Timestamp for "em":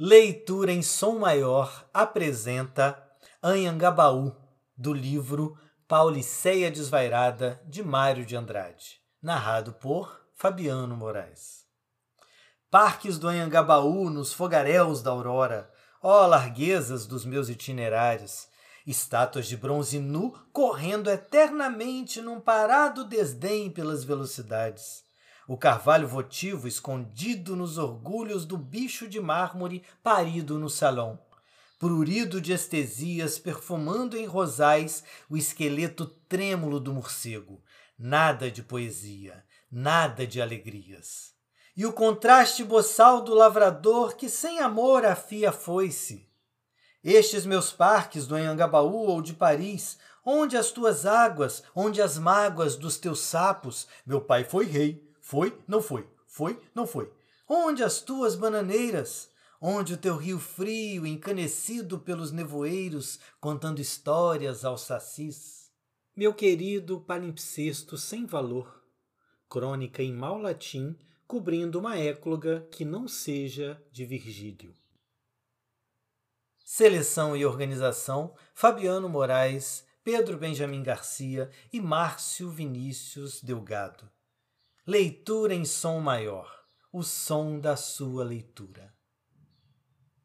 0.70-0.80, 34.14-34.26, 70.02-70.14, 85.54-85.66